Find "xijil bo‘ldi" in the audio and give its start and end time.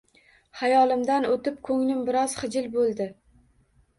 2.39-3.07